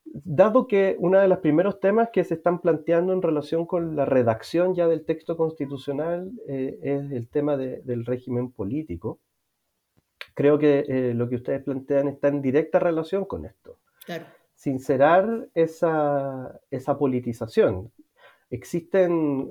[0.05, 4.05] Dado que uno de los primeros temas que se están planteando en relación con la
[4.05, 9.19] redacción ya del texto constitucional eh, es el tema del régimen político,
[10.35, 13.79] creo que eh, lo que ustedes plantean está en directa relación con esto.
[14.55, 17.91] Sincerar esa, esa politización.
[18.51, 19.49] Existen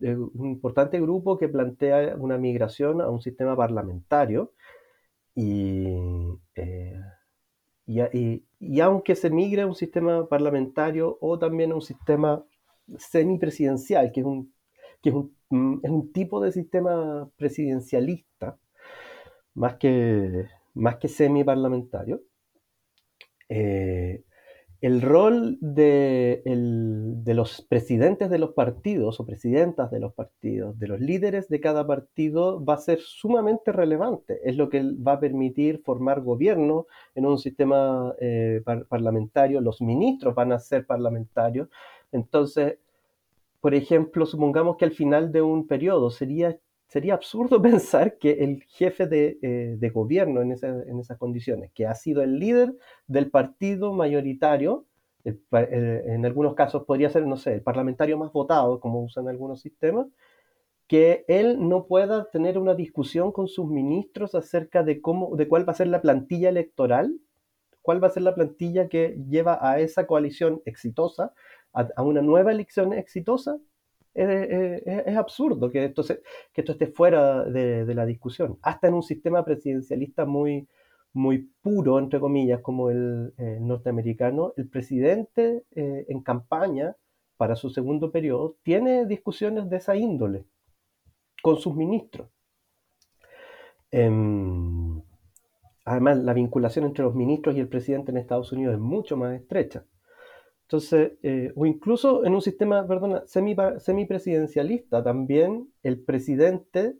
[0.00, 4.52] eh, un importante grupo que plantea una migración a un sistema parlamentario
[5.36, 7.00] eh,
[7.86, 12.44] y, y, aunque se migre a un sistema parlamentario o también a un sistema
[12.98, 14.52] semipresidencial, que es un,
[15.02, 18.58] que es un, mm, es un tipo de sistema presidencialista,
[19.60, 22.22] más que, más que semiparlamentario,
[23.50, 24.24] eh,
[24.80, 26.42] el rol de,
[27.26, 31.86] los presidentes de los partidos o presidentas de los partidos, de los líderes de cada
[31.86, 34.40] partido, va a ser sumamente relevante.
[34.44, 39.60] Es lo que va a permitir formar gobierno en un sistema eh, parlamentario.
[39.60, 41.68] Los ministros van a ser parlamentarios.
[42.12, 42.78] Entonces,
[43.60, 46.58] por ejemplo, supongamos que al final de un periodo sería
[46.90, 52.20] sería absurdo pensar que el jefe de, eh, gobierno en, esas condiciones, que ha sido
[52.22, 52.74] el líder
[53.06, 54.86] del partido mayoritario,
[55.22, 60.06] en algunos casos podría ser, no sé, el parlamentario más votado, como usan algunos sistemas,
[60.86, 65.68] que él no pueda tener una discusión con sus ministros acerca de cómo, de cuál
[65.68, 67.20] va a ser la plantilla electoral,
[67.82, 71.34] cuál va a ser la plantilla que lleva a esa coalición exitosa,
[71.72, 73.58] a una nueva elección exitosa,
[74.14, 78.58] es, absurdo que esto, que esto esté fuera de, la discusión.
[78.62, 80.68] Hasta en un sistema presidencialista muy,
[81.12, 86.96] muy puro, entre comillas, como el eh, norteamericano, el presidente eh, en campaña
[87.36, 90.44] para su segundo periodo tiene discusiones de esa índole
[91.42, 92.28] con sus ministros.
[93.90, 95.00] Em,
[95.84, 99.34] además, la vinculación entre los ministros y el presidente en Estados Unidos es mucho más
[99.34, 99.84] estrecha.
[100.70, 106.94] Entonces, eh, o incluso en un sistema, perdona, semi, semipresidencialista también, el presidente,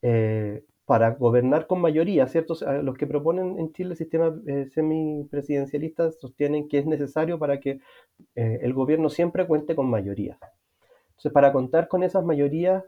[0.00, 2.54] eh, para gobernar con mayoría, ¿cierto?
[2.82, 7.80] Los que proponen en Chile el sistema eh, semipresidencialista sostienen que es necesario para que
[8.34, 10.38] el gobierno siempre cuente con mayoría.
[11.10, 12.82] Entonces, para contar con esas mayorías,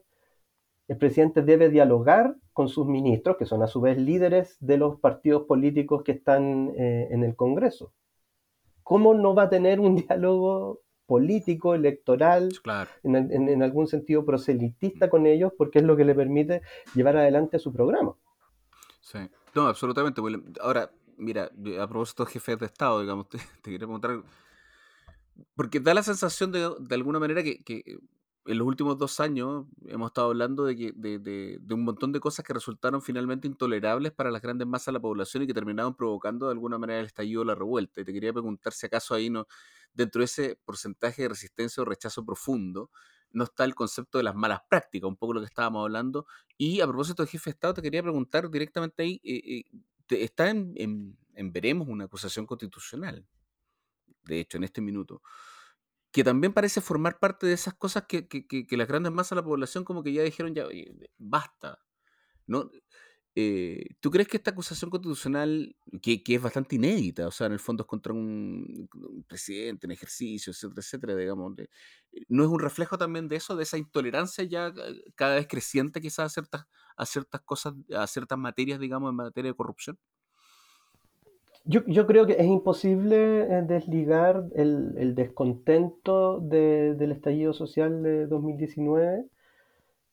[0.89, 5.01] el presidente debe dialogar con sus ministros, que son a su vez líderes de los
[5.01, 7.93] partidos políticos que están en el Congreso.
[8.89, 12.49] ¿Cómo no va a tener un diálogo político, electoral,
[13.03, 16.63] en, algún sentido proselitista con ellos, porque es lo que le permite
[16.95, 18.15] llevar adelante su programa?
[19.01, 19.19] Sí,
[19.55, 20.23] no, absolutamente.
[20.61, 24.23] Ahora, mira, a propósito de jefes de Estado, digamos, te, quería preguntar,
[25.55, 27.83] porque da la sensación de, de alguna manera que,
[28.49, 32.21] en los últimos dos años hemos estado hablando de, que, de, de, un montón de
[32.21, 35.95] cosas que resultaron finalmente intolerables para las grandes masas de la población y que terminaron
[35.95, 38.01] provocando de alguna manera el estallido de la revuelta.
[38.01, 39.47] Y te quería preguntar si acaso ahí no,
[39.93, 42.91] dentro de ese porcentaje de resistencia o rechazo profundo,
[43.33, 46.27] no está el concepto de las malas prácticas, un poco lo que estábamos hablando.
[46.57, 49.65] Y a propósito de jefe de Estado, te quería preguntar directamente ahí, eh,
[50.11, 53.27] eh, está en, en, veremos una acusación constitucional,
[54.25, 55.21] de hecho, en este minuto,
[56.13, 59.37] que también parece formar parte de esas cosas que, que, que, las grandes masas de
[59.37, 60.65] la población como que ya dijeron, ya,
[61.19, 61.79] basta.
[62.47, 62.71] ¿no?
[63.41, 67.61] Eh, ¿Tú crees que esta acusación constitucional, que, es bastante inédita, o sea, en el
[67.61, 68.89] fondo es contra un,
[69.29, 71.69] presidente en ejercicio, etcétera, etcétera, digamos, eh,
[72.29, 74.73] ¿no es un reflejo también de eso, de esa intolerancia ya
[75.15, 76.65] cada vez creciente quizás a ciertas,
[76.97, 79.99] a ciertas cosas, a ciertas materias, digamos, en materia de corrupción?
[81.65, 88.27] Yo, yo creo que es imposible eh, desligar el, el descontento del estallido social de
[88.27, 89.27] 2019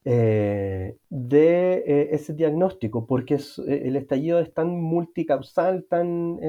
[0.07, 6.39] eh, de eh, ese diagnóstico, porque eh, el estallido es tan multicausal, tan,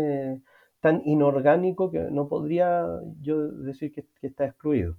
[0.81, 2.87] tan inorgánico, que no podría
[3.23, 4.97] yo decir que, está excluido.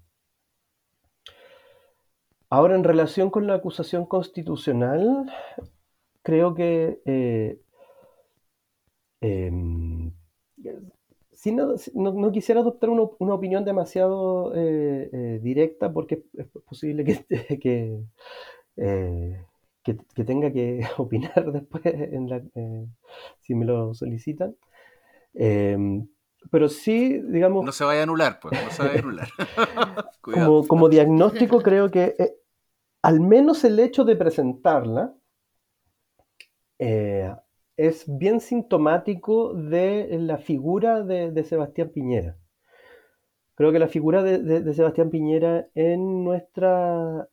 [2.49, 5.31] Ahora, en relación con la acusación constitucional,
[6.23, 7.59] creo que
[9.21, 10.11] em,
[11.33, 14.51] si no, no, quisiera adoptar una, opinión demasiado
[15.41, 17.03] directa porque es posible
[17.61, 18.03] que,
[18.77, 19.43] eh,
[19.83, 22.87] que, tenga que opinar después eh,
[23.41, 24.55] si me lo solicitan.
[25.33, 26.07] Em,
[26.51, 27.65] pero sí, digamos...
[27.65, 29.27] No se vaya a anular, pues, no se vaya a anular.
[30.21, 32.35] como, como, diagnóstico creo que eh,
[33.01, 35.13] al menos el hecho de presentarla
[37.77, 42.37] es bien sintomático de la figura de, Sebastián Piñera.
[43.55, 47.29] Creo que la figura de, Sebastián Piñera en nuestra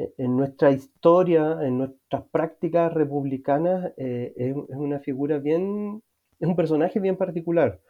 [0.00, 6.02] e-, en nuestra historia, en nuestras prácticas republicanas, eh, es, una figura bien,
[6.38, 7.80] es un personaje bien particular.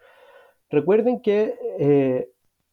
[0.69, 2.29] Recuerden que eh,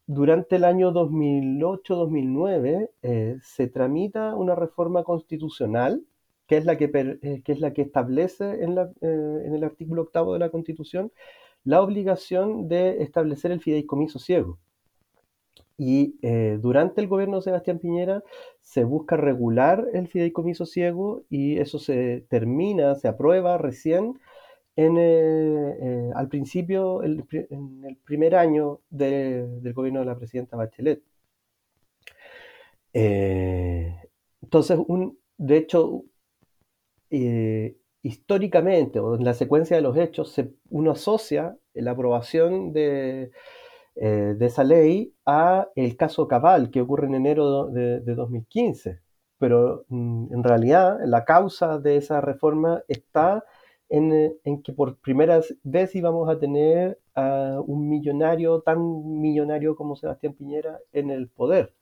[0.07, 6.03] durante el año 2008-2009 eh, se tramita una reforma constitucional,
[6.49, 10.41] que es la que, que, es la que establece en, en el artículo octavo de
[10.41, 11.13] la Constitución
[11.65, 14.59] la obligación de establecer el fideicomiso ciego.
[15.77, 18.25] Y eh, durante el gobierno de Sebastián Piñera
[18.63, 24.19] se busca regular el fideicomiso ciego y eso se termina, se aprueba recién
[24.77, 31.03] en, eh, eh, al principio, en el primer año del gobierno de la presidenta Bachelet.
[34.43, 36.05] entonces, un, de hecho,
[38.03, 43.31] históricamente o en la secuencia de los hechos, se, uno asocia la aprobación de
[44.01, 49.01] eh, de esa ley a el caso Cabal que ocurre en enero de, 2015.
[49.39, 53.45] Pero mm, en realidad la causa de esa reforma está
[53.89, 58.79] en, que por primera vez íbamos a tener a un millonario tan
[59.21, 61.75] millonario como Sebastián Piñera en el poder.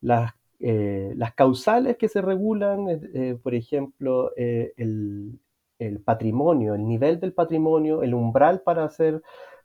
[0.00, 0.32] Las,
[0.62, 5.38] eh, las causales que se regulan, eh, por ejemplo, el,
[5.78, 9.22] el patrimonio, el nivel del patrimonio, el umbral para hacer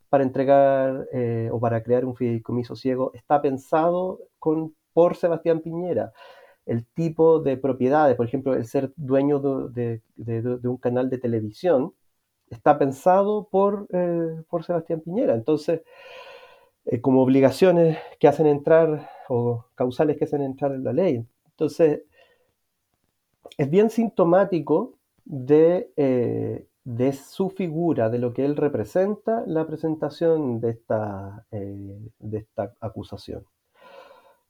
[0.10, 6.14] para entregar eh, o para crear un fideicomiso ciego está pensado con, por Sebastián Piñera.
[6.66, 10.02] El tipo de propiedades, por ejemplo, el ser dueño de,
[10.64, 11.94] un canal de televisión,
[12.50, 15.34] está pensado por, eh, por Sebastián Piñera.
[15.34, 15.82] Entonces,
[16.88, 21.26] eh, como obligaciones que hacen entrar o causales que hacen entrar en la ley.
[21.52, 22.04] Entonces,
[23.58, 24.94] es bien sintomático
[25.26, 25.92] de
[26.88, 32.74] de su figura, de lo que él representa, la presentación de esta, eh, de esta
[32.80, 33.46] acusación.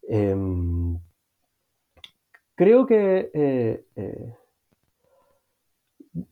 [0.03, 0.99] Em,
[2.53, 4.35] creo que eh, eh,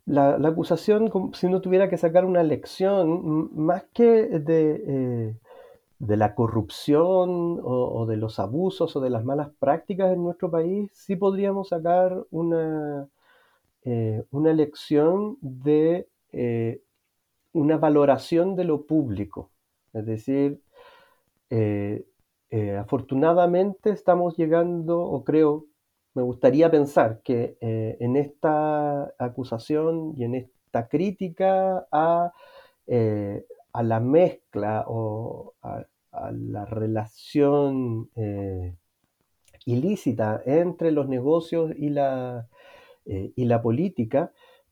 [0.06, 5.36] la, acusación, si uno tuviera que sacar una lección, más que de,
[6.00, 10.92] de la corrupción o, de los abusos o de las malas prácticas en nuestro país,
[10.94, 13.08] sí podríamos sacar una,
[13.84, 16.82] eh, una lección de eh,
[17.54, 19.52] una valoración de lo público.
[19.94, 20.62] Es decir,
[21.50, 22.06] eh,
[22.78, 25.66] afortunadamente estamos llegando, o creo,
[26.14, 32.34] me gustaría pensar que en esta acusación y en esta crítica a,
[33.80, 35.86] a la mezcla o a,
[36.32, 38.10] la relación
[39.66, 42.48] ilícita entre los negocios y la,
[43.06, 44.32] eh, y la política,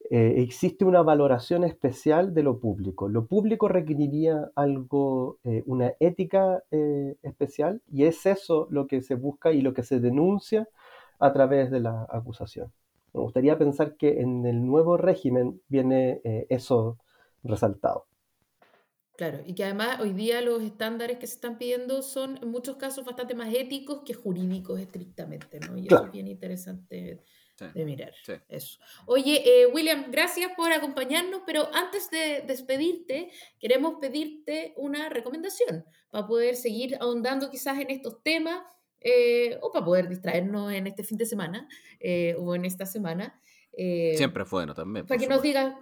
[0.10, 3.10] eh, existe una valoración especial de lo público.
[3.10, 6.64] Lo público requeriría algo, eh, una ética
[7.22, 10.68] especial, y es eso lo que se busca y lo que se denuncia
[11.20, 12.72] a través de la acusación.
[13.14, 16.98] Me gustaría pensar que en el nuevo régimen viene eso
[17.44, 18.06] resaltado.
[19.24, 22.76] Claro, y que además hoy día los estándares que se están pidiendo son en muchos
[22.76, 25.78] casos bastante más éticos que jurídicos estrictamente, ¿no?
[25.78, 27.24] Y eso es bien interesante
[27.74, 28.12] de mirar.
[28.50, 28.80] Eso.
[29.06, 36.28] Oye, eh, William, gracias por acompañarnos, pero antes de despedirte, queremos pedirte una recomendación para
[36.28, 38.62] poder seguir ahondando quizás en estos temas
[39.00, 41.70] eh, o para poder distraernos en este fin de semana
[42.02, 43.40] eh, o en esta semana.
[43.72, 45.06] Siempre fue bueno también.
[45.06, 45.74] Para que nos digas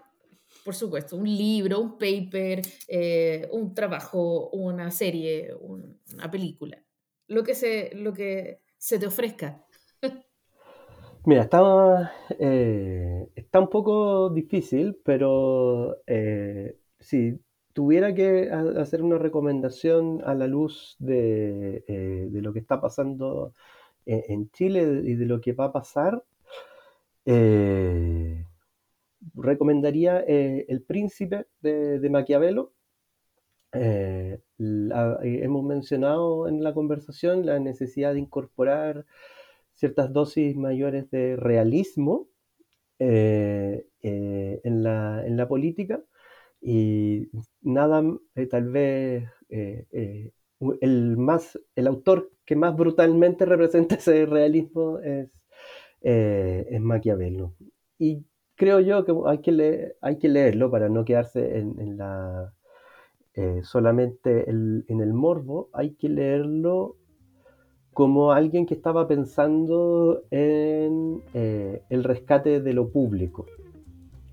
[0.64, 6.84] por supuesto, un libro, un paper, eh, un trabajo, una serie, una película,
[7.28, 9.66] lo que se, lo que se te ofrezca.
[11.26, 17.40] Mira, está, eh, está un poco difícil, pero eh, si
[17.74, 23.54] tuviera que hacer una recomendación a la luz de, de lo que está pasando
[24.06, 26.24] en, Chile y de lo que va a pasar,
[29.36, 32.74] recomendaría eh, El Príncipe de, Maquiavelo.
[33.74, 39.06] Eh, eh, hemos mencionado en la conversación la necesidad de incorporar
[39.74, 42.28] ciertas dosis mayores de realismo
[43.00, 43.84] en
[44.84, 46.04] la, en, la, política
[46.62, 47.30] y
[47.62, 48.04] nada,
[48.52, 55.30] tal vez el, más, el autor que más brutalmente representa ese realismo es,
[56.02, 57.56] es Maquiavelo.
[57.98, 58.24] Y
[58.62, 59.12] creo yo que
[60.04, 62.54] hay que, leerlo para no quedarse en, la,
[63.34, 66.96] eh, solamente en el morbo, hay que leerlo
[67.92, 73.48] como alguien que estaba pensando en eh, el rescate de lo público.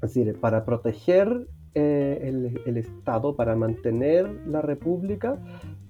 [0.03, 5.39] Es decir, para proteger eh, el, Estado, para mantener la República,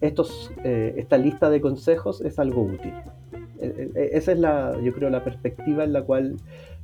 [0.00, 2.94] esta lista de consejos es algo útil.
[3.96, 6.36] Esa es la, yo creo, la perspectiva en la cual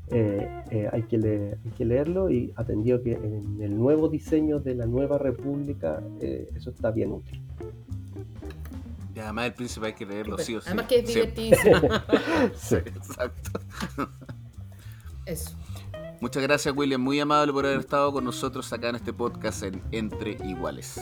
[0.08, 4.86] eh, eh, hay, que que leerlo y atendido que en el nuevo diseño de la
[4.86, 7.42] nueva república eh, eso está bien útil.
[9.14, 10.66] Y además el príncipe hay que leerlo sí o sí.
[10.66, 11.76] Además que es divertidísimo.
[12.54, 12.76] sí.
[12.76, 13.60] exacto.
[15.24, 15.56] Eso.
[16.20, 19.80] Muchas gracias William, muy amable por haber estado con nosotros acá en este podcast en
[19.90, 21.00] Entre Iguales.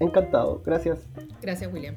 [0.00, 1.06] Encantado, gracias.
[1.40, 1.96] Gracias William.